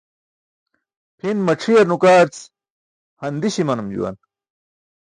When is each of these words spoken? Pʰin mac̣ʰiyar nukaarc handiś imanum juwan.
Pʰin 1.17 1.37
mac̣ʰiyar 1.47 1.85
nukaarc 1.89 2.35
handiś 3.21 3.55
imanum 3.61 3.87
juwan. 3.95 4.15